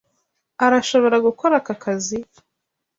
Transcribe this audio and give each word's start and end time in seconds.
Arashobora 0.65 1.17
gukora 1.25 1.53
aka 1.61 1.75
kazi? 1.83 2.17